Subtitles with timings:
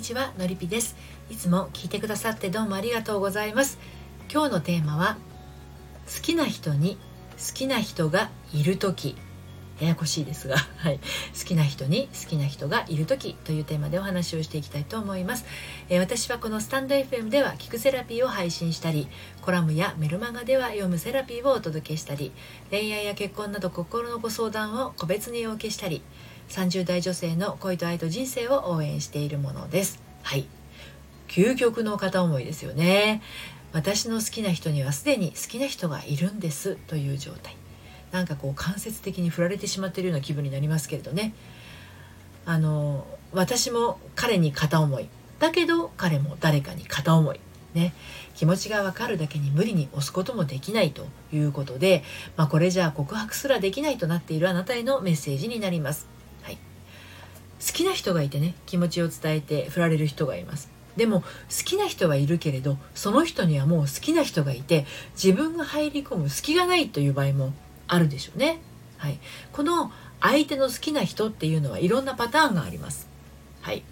[0.00, 0.96] にちはのりぴです。
[1.28, 3.78] いつも聞いてくださってどうもありがとうございます。
[4.32, 5.18] 今日のテーマは
[6.06, 6.96] 好きな人に
[7.32, 9.14] 好きな人がいる時。
[9.78, 11.00] ややこしいですが、 はい、
[11.38, 15.46] 好きな人に好きな人がいる時というテーマでお話をしていきたいと思います、
[15.88, 19.08] えー、私はこのスタンド FM では聞くセラピーを配信したり
[19.40, 22.30] コラムやメルマガでは読むセラピーをお届けしたり
[22.70, 26.02] 恋愛や結婚など心のご相談を個別にお受けしたり
[26.50, 30.02] 30代女性の恋と愛と人生を応援しているものです。
[30.22, 30.46] はい。
[31.28, 33.22] 究極の片思いですよね。
[33.72, 36.74] 私の好きな人にはすでに好きな人がいるんです。
[36.88, 37.54] という状態。
[38.10, 41.34] なんかこう間接的に振られてしまっているような気分になりますけれどね。
[42.46, 45.08] あの私も彼に片思い。
[45.38, 47.38] だけど彼も誰かに片思い。
[47.74, 47.94] ね。
[48.34, 52.02] 気持ちがわかるだけに無理に押すこともできないということで、
[52.36, 56.19] まあ、これじゃあ告白すらできないとなっているあなたへのメッセージになります。
[57.64, 60.70] 好きな人がいてね気持ちを伝えて振られる人がいます。
[60.96, 61.26] でも好
[61.64, 67.52] きな人はいるけれどその人にはもう好きな人がいて自分が入り込む隙がないという場合も
[67.86, 68.60] あるでしょうね、
[68.98, 69.18] はい、
[69.52, 73.08] この相手の好きな人っていうのはいろんなパターンがあります、
[73.62, 73.84] はい、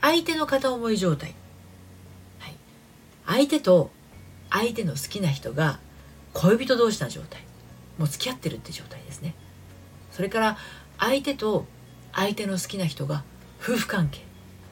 [0.00, 1.34] 相手の片思い状態、
[2.38, 2.56] はい、
[3.26, 3.90] 相手と
[4.48, 5.80] 相手の好きな人が
[6.32, 7.42] 恋人同士な状態。
[7.98, 9.34] もう付き合ってるって状態ですね。
[10.10, 10.56] それから
[10.98, 11.66] 相手と
[12.12, 13.24] 相手の好きな人が
[13.60, 14.20] 夫婦関係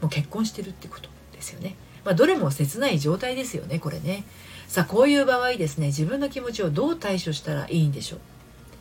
[0.01, 1.77] もう結婚してるってことですよね。
[2.05, 4.25] まあ、どれも切ない状態ですよねこれね。
[4.69, 8.21] さあこういう場合ですね自分の気持ちをどう対処したらいいんでしょう。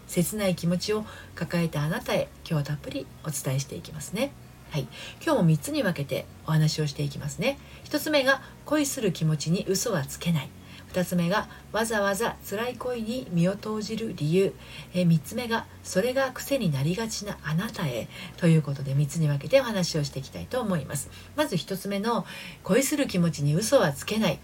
[0.08, 4.32] 切ない気持ちを抱えたあなたへ今日はたっぷりお伝えしていきますね。
[4.72, 4.88] はい、
[5.23, 7.58] 今日も3つに分けてお話をしていきますね。
[7.86, 10.50] 1つ目が恋する気持ちに嘘はつけない。
[10.94, 14.54] 2つ目がわざわざ辛い恋に身を投じる理由、
[14.94, 18.08] え3つ目がそれが癖になりがちなあなたへ。
[18.38, 21.10] ということで3つに分けてお話をしていきたいと思います。
[21.36, 22.26] まず1つ目の
[22.64, 24.39] 恋する気持ちに嘘はつけない。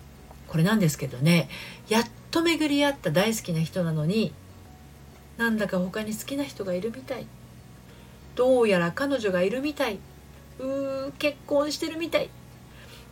[0.47, 1.49] これなんですけどね
[1.89, 4.31] やっと巡り合った大好きな人なのに
[5.37, 7.25] なんだか他に好きな人がいるみたい。
[8.35, 9.99] どうやら彼女がいるみたい。
[10.59, 12.29] うー結婚してるみたい。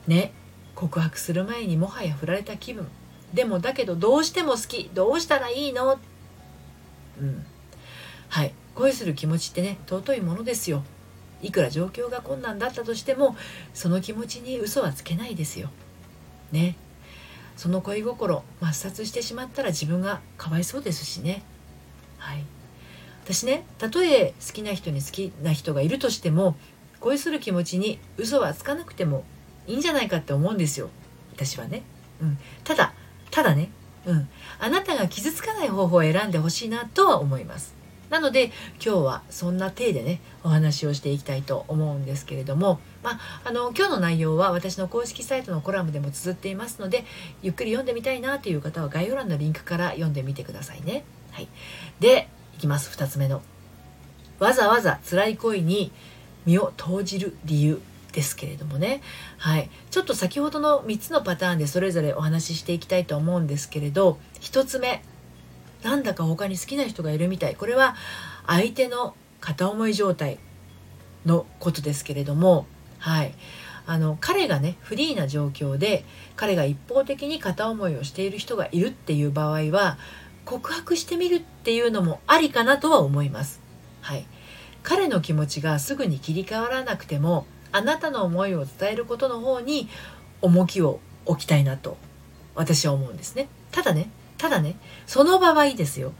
[0.07, 0.31] ね
[0.75, 2.87] 告白する前にもはや振られた気分。
[3.33, 4.89] でもだけどどうしても好き。
[4.93, 5.99] どうしたらいいの？
[7.19, 7.45] うん。
[8.29, 8.53] はい。
[8.75, 10.83] 恋する気持ちってね尊いものですよ。
[11.41, 13.35] いくら状況が困難だったとしても
[13.73, 15.69] その気持ちに嘘はつけないですよ。
[16.51, 16.75] ね。
[17.57, 21.43] その恋心抹殺してしまったら自分がかわいそうですしね。
[22.17, 22.43] はい。
[23.23, 26.55] 私ねたとえ好きな人に好きな人がいるとしても
[26.99, 29.23] 恋する気持ちに嘘はつかなくても
[29.67, 30.89] いいんじゃないかって思うんですよ。
[31.33, 31.83] 私はね、
[32.21, 32.93] うん、ただ
[33.33, 33.71] ただね、
[34.05, 34.29] うん、
[34.59, 37.73] あなたが傷つかない方法を選んでほしいなとは思います。
[38.11, 47.05] なので今日はそんな体でねお話をしていきたいと思うんですけれども、まあ、あの今日の内容は私の公式サイトのコラムでも綴っていますので
[47.41, 51.03] ゆっくり読んでみたいなという方は概要欄のリンクから読んでみてくださいね。
[51.31, 51.47] はい、
[51.99, 52.95] でいきます。
[52.95, 53.41] 2つ目の。
[54.37, 55.91] わざわざ辛い恋に
[56.45, 57.81] 身を投じる理由。
[58.13, 59.01] ですけれどもね、
[59.37, 65.03] はい、ちょっと先ほどの3つのパターンでそれぞれお話ししていきたいと思うんですけれど1つ目。
[65.81, 67.55] なんだか他に好きな人がいるみたい。
[67.55, 67.95] これは
[68.47, 70.39] 相手の片思い状態
[71.25, 72.65] のことですけれども、
[72.99, 73.33] はい、
[73.85, 76.05] あの彼がねフリーな状況で
[76.37, 79.97] 彼が一方的に片思いをしている人がいるっていう場合は
[80.45, 83.61] 告白してみるっていうのもありかなとは思います。
[84.01, 84.25] はい、
[84.83, 89.89] 彼の気持ちがすぐに切り替わらなくてもあなたの思いを伝えることの方に
[90.41, 91.97] 重きを置きたいなと
[92.55, 93.49] 私は思うんですね。
[93.71, 96.13] ただね、ただね、その場合ですよ。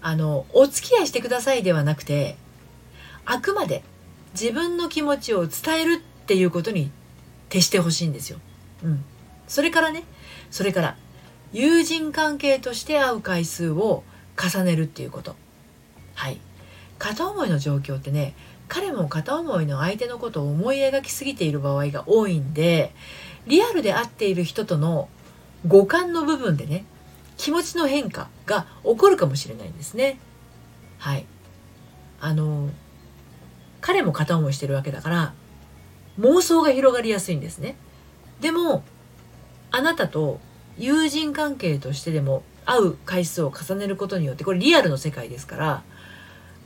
[0.00, 2.36] あの、お付き合いしてくださいではなくて、
[3.26, 3.84] あくまで
[4.32, 6.90] 自分の気持ちを伝えるっていうことに
[7.50, 8.38] 徹してほしいんですよ。
[8.82, 9.04] うん。
[9.46, 10.04] それからね、
[10.50, 10.96] それから、
[11.52, 14.04] 友人関係として会う回数を
[14.36, 15.36] 重ねるっていうこと。
[16.14, 16.40] はい。
[16.98, 18.34] 片思いの状況ってね、
[18.68, 22.92] 彼も片思いの相手のことを思い描きすぎている場合が多いんで
[23.46, 25.08] リアルで会っている人との
[25.66, 26.84] 五感の部分でね
[27.36, 30.18] 気持ちの変化が起こるかもしれないんですね。
[30.98, 31.24] はい
[32.20, 32.68] あの
[33.80, 35.34] 彼も片思いしてるわけだから
[36.18, 37.76] 妄想が広がりやすいんですね。
[38.40, 38.82] でも
[39.70, 40.40] あなたと
[40.76, 45.82] 友人関係としてでも会う回数を重ねることによってこれリアルの世界ですから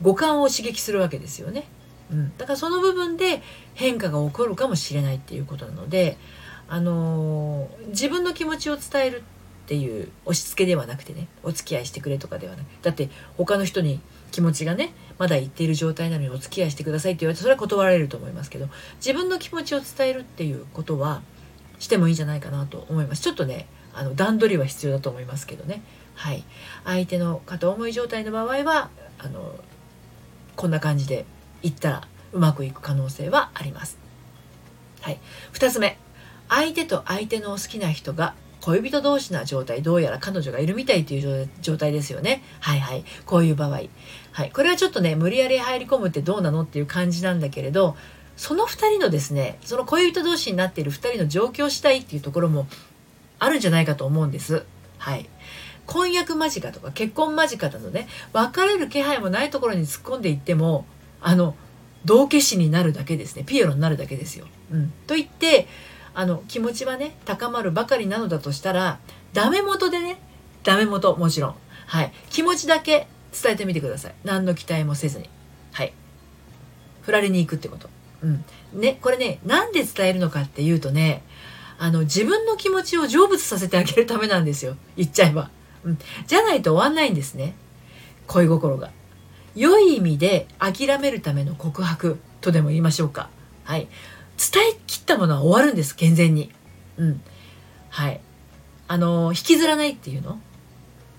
[0.01, 1.65] 五感を刺激するわけですよね。
[2.11, 3.41] うん、だからその部分で
[3.73, 6.17] 変化が起こるかもしれないっていうことなので、
[6.67, 9.23] あのー、自分の気持ちを伝える
[9.63, 14.01] っていう押し付けではなくてねお付き合いしてくれとかではなくだって他の人に
[14.31, 18.67] 気持ちがねまだ言っている状態なのにお付き合いしてくださいって言われてそれは断られると思いますけど
[18.97, 21.21] 自分の気持ちを伝えるっていうことは
[21.79, 23.21] してもいいんじゃないかなと思います。
[23.21, 25.83] ちょっとねあの段取りは必要だと思いますけどね。
[26.15, 26.43] はい。
[26.83, 28.89] 相手の片思い状態の場合は
[29.19, 29.55] あの
[30.55, 31.25] こんな感じで
[31.63, 33.97] 言ったらうまくいく可能性はあります。
[35.01, 35.19] はい。
[35.53, 35.97] 2つ目。
[36.49, 42.43] 相手と相手の好きな人が恋人同士な状態どうやら彼女がいるみたいという状態ですよね。
[42.59, 43.03] はいはい。
[43.25, 43.81] こういう場合。
[44.31, 44.51] はい。
[44.51, 47.97] これはちょっとね無理やり入り込むってどうなのっていう感じなんだけれど
[48.37, 52.67] その2人のですねその恋人同士になっている2人の状況次第っていうところも
[53.39, 54.65] あるんじゃないかと思うんです。
[54.97, 55.29] はい。
[55.85, 60.85] 婚約間近とか結婚間近だとね別れる気配もないところに突っ込んでいっても
[61.23, 61.55] あの
[62.05, 63.43] 道化師になるだけですね。
[63.43, 64.45] ピエロになるだけですよ。
[64.71, 65.67] うん、と言って
[66.13, 68.99] あの気持ちはね高まるばかりなのだとしたら
[69.33, 70.19] ダメ元でね
[70.63, 71.55] ダメ元もちろん。
[71.87, 72.11] はい。
[72.29, 74.13] 気持ちだけ伝えてみてください。
[74.23, 75.29] 何の期待もせずに。
[75.71, 75.93] はい。
[77.01, 77.89] 振られに行くってこと。
[78.21, 78.43] うん。
[78.73, 81.23] ねこれねなんで伝えるのかっていうとね
[81.79, 84.75] あの自分の気持ちを成仏させてあげるためなんですよ。
[84.97, 85.49] 言っちゃえば、
[85.83, 85.97] うん、
[86.27, 87.55] じゃないと終わんないんですね。
[88.27, 88.91] 恋心が。
[89.55, 93.29] 良い意味で諦めるための告白とでも言いましょうか。
[93.63, 93.87] はい。
[94.37, 96.51] 伝え切ったものは終わるんです健全に。
[96.97, 97.21] うん。
[97.89, 98.19] はい。
[98.87, 100.39] あの引きずらないっていうの、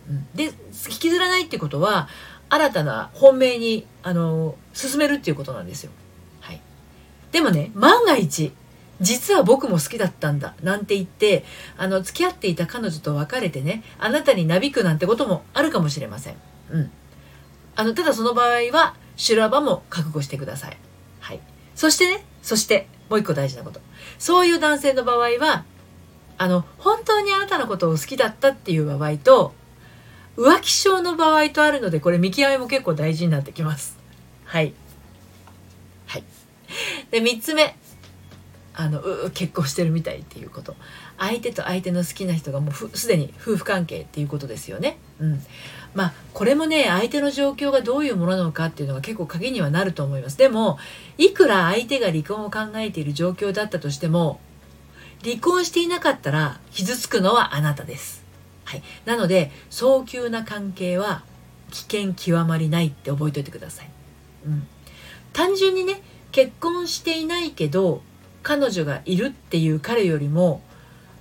[0.09, 0.53] うん、で引
[0.99, 2.09] きずらないってことは
[2.49, 5.91] 新たな本命にあの進めるっていうことなんですよ。
[6.41, 6.61] はい。
[7.33, 8.53] でもね万が一
[9.01, 11.45] 実は僕も好きだったんだなんて言って
[11.77, 16.35] あの付き合っていた彼女と別れてねあなたになびくなんてこともあるかもしれません。
[16.71, 16.91] うん。
[17.77, 20.77] あのただその場合は修羅場も覚悟してください
[21.21, 21.41] はい
[21.75, 23.81] そしてねそしてもう一個大事なこと。
[24.19, 25.65] そういう男性の場合は、
[26.39, 29.55] あの、本当にあなたのことを好きだったっていう場合と、
[30.37, 33.99] 浮気症の場合とあるので、これ見極めも結構大事になってきます。
[34.45, 34.73] はい。
[36.07, 36.25] はい。
[37.11, 37.77] で、三つ目。
[38.77, 39.01] あの、
[39.33, 40.75] 結婚してるみたいっていうこと。
[41.17, 44.99] 相手と相手の好きな人がもうすでに夫婦関係っていうことですよね。
[45.21, 45.43] うん。
[45.95, 50.37] まあこれもね相手の状況がどういうものなのかっていうのが結構鍵にはなると思います。
[50.37, 50.79] でも
[51.19, 54.41] いくら相手が離婚を考えている状況だったとしても
[55.25, 58.23] 離婚していなかったら傷つくのはあなたです、
[58.65, 61.23] はい、なので早急な関係は
[61.71, 63.91] 危険極まりないって覚えておいてください、
[64.47, 64.67] うん、
[65.33, 68.03] 単純にね結婚していないけど
[68.43, 70.63] 彼女がいるっていう彼よりも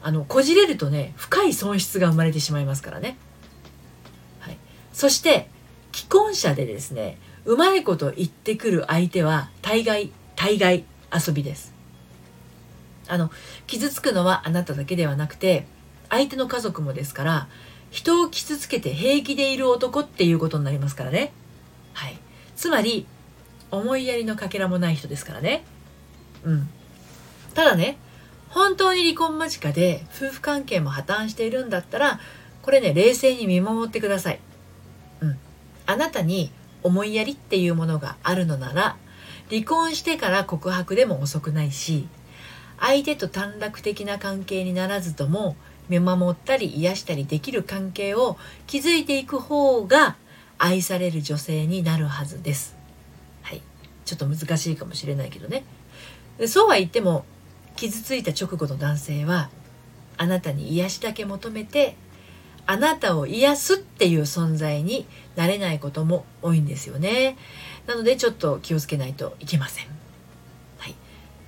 [0.02, 3.16] あのこじれるとね深い損失が生まれてしまいますからね。
[4.94, 5.50] そして
[5.92, 11.74] 既婚者でですねうまいこと言ってくる相手は大概大概遊びです。
[13.08, 13.30] あの
[13.68, 15.66] 傷つくのはあなただけではなくて
[16.10, 17.48] 相手の家族もですから
[17.92, 21.34] 人を傷つけて平気でいる男っていうことになりますからね。
[21.94, 22.18] はい。
[22.56, 23.06] つまり
[23.72, 25.66] 思いやりのかけらもない人ですからね。
[26.44, 26.70] うん。
[27.54, 27.98] ただね
[28.50, 32.20] 本当に離婚間近で夫婦関係も破綻しているんだったら
[32.62, 34.40] これね冷静に見守ってください。
[35.86, 36.52] あなたに
[36.82, 38.98] 思いやりっていうものがあるのなら
[39.50, 42.08] 離婚してから告白でも遅くないし
[42.80, 45.56] 相手と短絡的な関係にならずとも
[45.90, 48.38] 見守ったり癒したりできる関係を
[48.68, 50.16] 築いていく方が
[50.58, 52.76] 愛される女性になるはずです。
[53.42, 53.62] はい。
[54.06, 55.66] ちょっと難しいかもしれないけどね。
[56.48, 57.26] そうは言っても
[57.76, 59.50] 傷ついた直後の男性は
[60.18, 61.96] あなたに癒しだけ求めて
[62.66, 65.06] あなたを癒すっていう存在に
[65.36, 67.38] なれないことも多いんですよね。
[67.88, 69.88] なのでちょっと気をつけないといけません。
[70.78, 70.96] はい。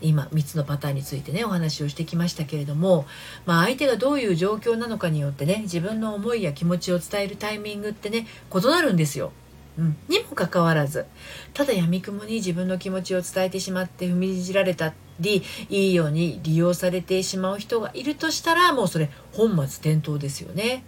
[0.02, 3.06] 今3つのパターンについてねお話をしてきましたけれども、
[3.46, 9.32] まあ、相手がどういう状況なのかによってね自分の思いや気持ちを伝えるタイミングってね異なるんですよ。
[9.78, 11.06] うん、にもかかわらず
[11.54, 20.84] ただやみくもに自分の気持ちを伝えてしまって踏みにじられたりいいように利用されてしまう人がいるとしたらもうそれ本末転倒ですよね。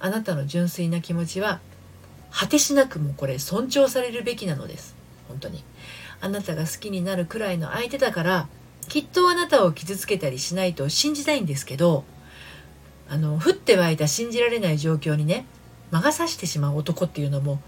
[0.00, 1.60] あなたの純粋な気持ちは
[2.30, 4.94] 果てしなくもこれ尊重されるべきなのです。
[5.28, 5.64] 本当に。
[6.20, 8.48] あなたが好きになるくらいの相手だから
[8.88, 12.04] きっとあなたを傷つけたりしないと信じたいんですけど
[13.08, 15.46] あの降って湧いた信じられない状況にね
[15.90, 17.60] 魔が差してしまう男っていうのも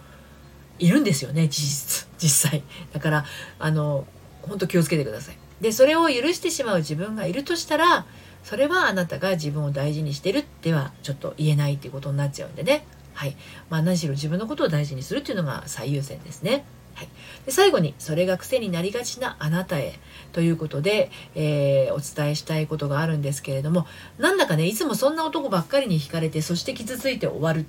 [0.79, 2.63] いるんですよね事実実際。
[2.93, 3.25] だから
[3.59, 4.07] あの
[4.43, 5.37] 本当気をつけてください。
[5.61, 8.07] でそれを許してしまう自分がいるとしたら
[8.43, 12.85] それはあなたが自分を大事にしてるってはちょっと言えないっていうことになっちゃうんでね。
[13.15, 13.37] はい。
[13.69, 16.65] まあ何しろ自分のことを大事にするっていうのが最優先ですね。
[16.95, 17.09] はい、
[17.47, 19.95] で最後にそれが癖になりがちなあなたへ
[20.33, 23.87] ということで、えー、お伝えしたいことがあるんですけれども
[24.19, 27.65] なんだかねいつもそんな男ばっかりに惹かれてそして傷ついて終わる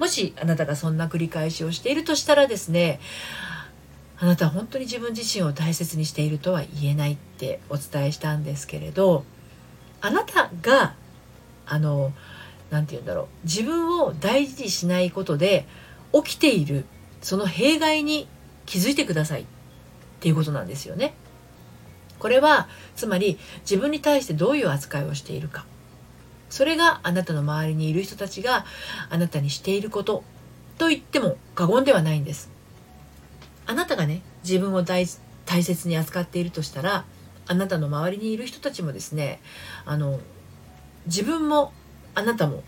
[0.00, 3.00] もしあなたがそんな繰り返しをしているとしたらですね
[4.18, 9.24] あなたは本当に自分自身を大切にしているとは言えないってお伝えしたんですけれど
[10.00, 10.94] あなたが
[11.66, 12.12] あの
[12.70, 15.66] 何て言うんだろう自分を大事にしないことで
[16.12, 16.84] 起きている
[17.20, 18.28] その弊害に
[18.64, 19.44] 気づいてくださいっ
[20.20, 21.14] ていうことなんですよね。
[22.18, 25.66] これはつまり自分に対してどういう扱いをしているか
[26.48, 28.64] それがあなたの周りにいる人たちが
[29.10, 30.24] あなたにしていること
[30.78, 32.50] と言っても過言ではないんです。
[33.66, 35.06] あなたがね自分を大
[35.44, 37.04] 大切に扱っているとしたら
[37.46, 39.40] あなたの周りにいる人たちもですね
[39.84, 40.20] あの
[41.06, 41.72] 自分も
[42.14, 42.62] あなたも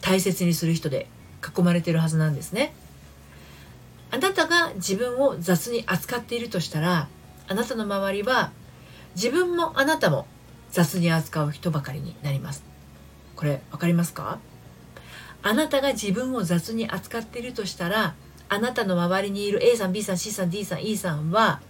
[0.00, 1.08] 大切にする人で
[1.42, 2.74] 囲まれてるはずなんですね。
[4.10, 7.08] あなたが自分を雑に扱っているとしたら
[7.48, 8.52] あなたの周りは
[9.16, 10.26] 自分もあなたも
[10.70, 12.62] 雑に扱う人ばかりになります。
[13.36, 14.38] これ分かりますか？
[15.42, 18.14] あなたが自分を雑に扱っているとしたら
[18.48, 21.60] あなたの周りにいる A さん B さん C さん D さん E さんは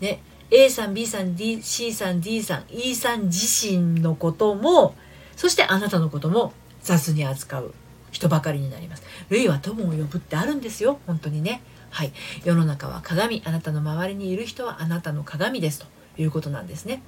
[0.00, 4.94] ね A さん B さん D C さん D さん E さん自身のことも
[5.40, 7.72] そしてあなたのことも雑に扱う
[8.10, 9.02] 人ばかりになります。
[9.30, 11.00] 類は友を呼ぶってあるんですよ。
[11.06, 11.62] 本当にね。
[11.88, 12.12] はい、
[12.44, 13.40] 世の中は鏡。
[13.46, 15.86] あなたの周りにいる人はあなたの鏡ですと
[16.18, 17.02] いうことなんですね。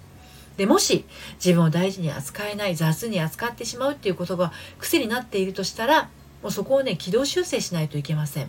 [0.56, 6.08] でもし自分を大事に扱えない雑に扱ってしまうっていうことが癖になっているとしたら
[6.42, 8.48] もうそこをね軌道修正しないといけません。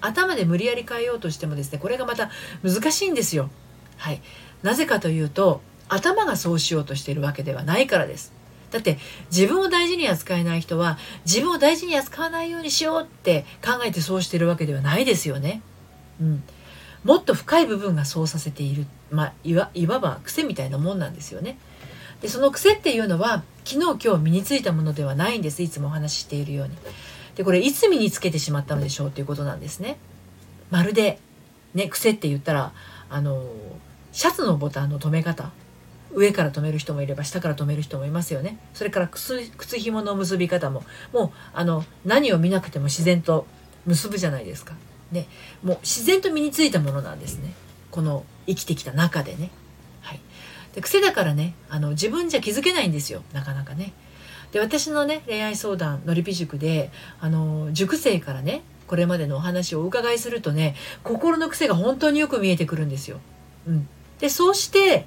[0.00, 2.30] 頭で無理やり変えようとしてもですねこれがまた
[2.64, 3.48] 難しいんですよ。
[3.96, 4.22] はい。
[4.64, 8.39] なぜかというと頭がそうしようとしているわけではないからです。
[8.70, 8.98] だって
[9.30, 15.62] 自分を大事に扱えない人は自分を大事に扱わないようにしようって考えてそうしてるわけではないですよね
[16.20, 16.42] うん
[17.04, 21.58] もっと深い部分がそうさせている、まあ、いわいわば癖みたいなもんなんですよね。
[22.20, 26.76] でその癖っていうのは昨日今日身についたものではないんですいつもお話ししているように。
[27.36, 29.96] でこれいつ身につけてしまったのでしょうということなんですね。
[30.70, 31.18] まるで
[31.74, 32.72] ね癖って言ったら
[33.08, 33.42] あの
[34.12, 35.50] シャツのボタンの留め方
[36.12, 38.58] 上から留める人もいれば下から留める人もいますよね。
[38.74, 40.84] それから靴靴紐の結び方も。
[41.12, 43.46] もうあの何を見なくても自然と
[43.86, 44.74] 結ぶじゃないですか。
[45.12, 45.26] ね、
[45.62, 47.52] もう自然と身についたものなんですね。
[47.90, 49.50] この生きてきた中でね。
[50.00, 50.20] はい、
[50.74, 53.22] で癖だからねあの自分じゃ気づけないんですよ。
[53.32, 53.92] なかなかね。
[54.52, 56.90] で私のね恋愛相談のりぴ塾で
[57.20, 60.74] あの塾生からねこれまでのお話をお伺いするとね
[61.04, 63.18] 心の癖が本当によく見えてくるんですよ。
[63.66, 63.88] うん、
[64.18, 65.06] でそうして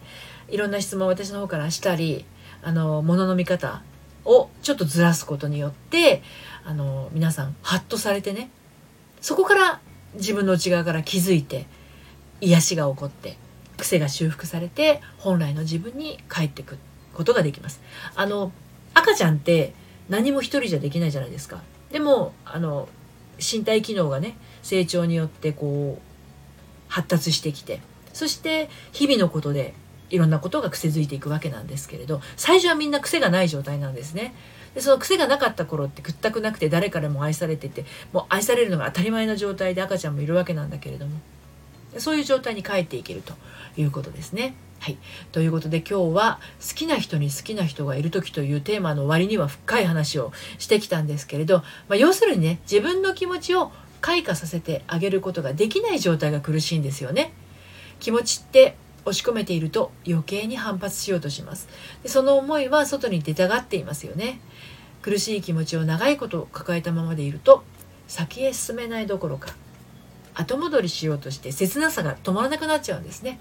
[0.50, 2.26] いろんな質問を私の方からしたり
[2.62, 3.84] あの物の見方
[4.26, 6.22] をちょっとずらすことによって
[6.64, 8.50] あの皆さんハッとされてね
[9.22, 9.80] そこから
[10.16, 11.66] 自分の内側から気づいて
[12.42, 13.38] 癒しが起こって
[13.78, 16.78] 癖が修復されて本来の自分に帰ってく
[17.14, 17.82] ことができます。
[18.16, 18.52] あの
[18.94, 19.74] 赤ちゃんって
[20.10, 21.62] 何も一人じゃできないじゃないですか。
[21.92, 22.88] でもあの
[23.40, 27.82] 身体機能がね成長によってこう発達してきて
[28.14, 29.74] そして日々のことで
[30.10, 34.34] いろんなことが癖づいていくわけなんですけれど最初はみんな癖がない状態なんですね
[34.76, 41.20] でその癖がなかった頃ってくったくなくて誰からも愛されててもう愛されるのが当たり前の状態で赤ちゃんもいるわけなんだけれども
[41.98, 43.34] そういう状態に帰っていけると
[43.78, 44.56] いうことですね。
[44.80, 44.98] はい、
[45.32, 57.32] ということで今日は「好きな人に好きな人がいる時」というテーマの割には深い話をしてきたんですけれど、まあ、要するにね自分の気持ちを開花させてあげることができない状態が苦しいんですよね。
[58.02, 61.68] 気持ちって押し込めていると余計に反発しようとします。
[62.04, 64.40] でその思いは外に出たがっていますよね。
[65.02, 67.64] 苦しい気持ちを長いこと抱えたままでいると
[68.08, 69.54] 先へ進めないどころか
[70.34, 73.40] 後戻りしようとして切なさが止まらなくなっちゃうんですね。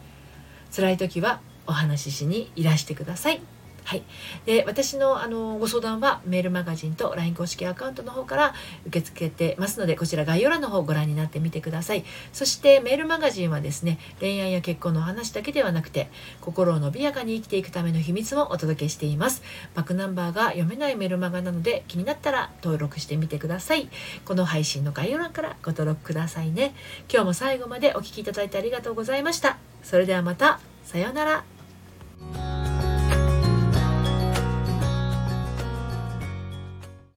[0.74, 3.40] 辛い時はお話ししにいらしてください。
[3.84, 4.02] はい、
[4.46, 8.54] で私のあのご相談はメールマガジンと LINE 公式アカウントの方から
[8.86, 12.04] 受け付けてますのでこちら概要欄の方をご覧になってみてください。
[12.32, 16.08] そしてメールマガジンはですね恋愛や結婚の話だけではなくて
[16.40, 19.42] 心を伸びやかに生きていくための秘密もお届けしています。
[19.74, 23.88] バックナンバーが読めないメルマガなので気になったら登録してみてください。
[24.24, 26.74] この配信の概要欄からご登録くださいね。
[27.12, 29.58] 今日も最後までお聴きいただいてありがとうございました。
[29.82, 30.60] それではまた。
[30.84, 32.61] さようなら。